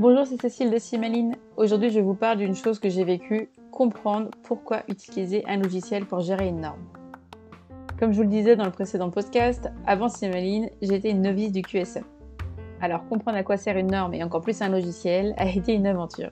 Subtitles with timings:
[0.00, 1.36] Bonjour, c'est Cécile de Simaline.
[1.58, 6.20] Aujourd'hui, je vous parle d'une chose que j'ai vécue, comprendre pourquoi utiliser un logiciel pour
[6.20, 6.80] gérer une norme.
[7.98, 11.60] Comme je vous le disais dans le précédent podcast, avant Simaline, j'étais une novice du
[11.60, 12.04] QSM.
[12.80, 15.86] Alors comprendre à quoi sert une norme et encore plus un logiciel a été une
[15.86, 16.30] aventure.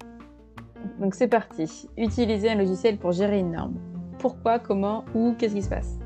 [0.98, 3.74] Donc c'est parti, utiliser un logiciel pour gérer une norme.
[4.18, 5.98] Pourquoi, comment, où, qu'est-ce qui se passe?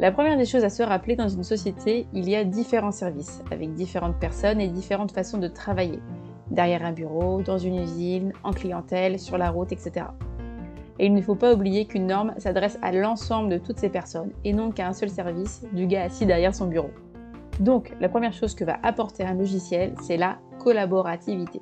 [0.00, 3.40] La première des choses à se rappeler dans une société, il y a différents services,
[3.52, 6.00] avec différentes personnes et différentes façons de travailler
[6.52, 10.06] derrière un bureau, dans une usine, en clientèle, sur la route, etc.
[10.98, 14.30] Et il ne faut pas oublier qu'une norme s'adresse à l'ensemble de toutes ces personnes
[14.44, 16.90] et non qu'à un seul service du gars assis derrière son bureau.
[17.60, 21.60] Donc, la première chose que va apporter un logiciel, c'est la collaborativité.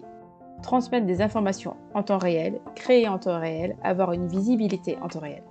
[0.62, 5.20] Transmettre des informations en temps réel, créer en temps réel, avoir une visibilité en temps
[5.20, 5.42] réel.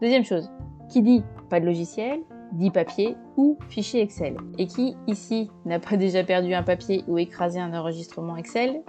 [0.00, 0.50] Deuxième chose,
[0.88, 2.20] qui dit pas de logiciel,
[2.52, 4.36] dit papier ou fichier Excel.
[4.58, 8.82] Et qui, ici, n'a pas déjà perdu un papier ou écrasé un enregistrement Excel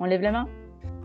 [0.00, 0.48] On lève la main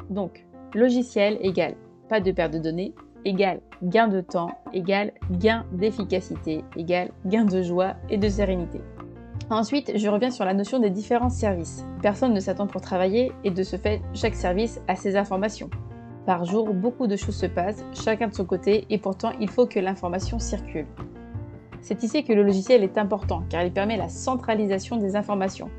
[0.10, 1.76] Donc, logiciel égale
[2.10, 2.94] pas de perte de données,
[3.26, 8.82] égale gain de temps, égale gain d'efficacité, égale gain de joie et de sérénité.
[9.50, 11.86] Ensuite, je reviens sur la notion des différents services.
[12.02, 15.70] Personne ne s'attend pour travailler et de ce fait, chaque service a ses informations.
[16.26, 19.66] Par jour, beaucoup de choses se passent, chacun de son côté, et pourtant il faut
[19.66, 20.88] que l'information circule.
[21.84, 25.70] C'est ici que le logiciel est important car il permet la centralisation des informations.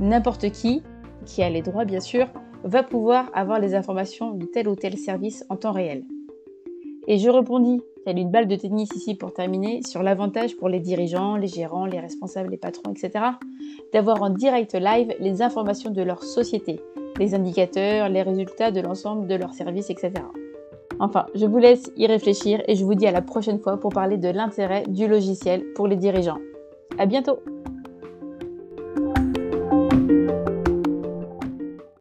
[0.00, 0.82] N'importe qui,
[1.26, 2.26] qui a les droits bien sûr,
[2.64, 6.04] va pouvoir avoir les informations de tel ou tel service en temps réel.
[7.06, 10.80] Et je répondis, tel une balle de tennis ici pour terminer, sur l'avantage pour les
[10.80, 13.24] dirigeants, les gérants, les responsables, les patrons, etc.,
[13.92, 16.80] d'avoir en direct live les informations de leur société,
[17.18, 20.12] les indicateurs, les résultats de l'ensemble de leurs services, etc.
[20.98, 23.92] Enfin, je vous laisse y réfléchir et je vous dis à la prochaine fois pour
[23.92, 26.38] parler de l'intérêt du logiciel pour les dirigeants.
[26.98, 27.38] À bientôt!